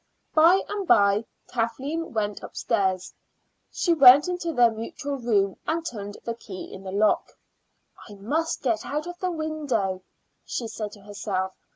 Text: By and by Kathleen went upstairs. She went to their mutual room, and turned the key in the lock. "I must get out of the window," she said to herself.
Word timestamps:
By 0.33 0.63
and 0.67 0.87
by 0.87 1.25
Kathleen 1.47 2.11
went 2.11 2.41
upstairs. 2.41 3.13
She 3.71 3.93
went 3.93 4.23
to 4.23 4.51
their 4.51 4.71
mutual 4.71 5.19
room, 5.19 5.57
and 5.67 5.85
turned 5.85 6.17
the 6.23 6.33
key 6.33 6.73
in 6.73 6.81
the 6.81 6.91
lock. 6.91 7.33
"I 8.09 8.15
must 8.15 8.63
get 8.63 8.83
out 8.83 9.05
of 9.05 9.19
the 9.19 9.29
window," 9.29 10.01
she 10.43 10.67
said 10.67 10.91
to 10.93 11.01
herself. 11.01 11.53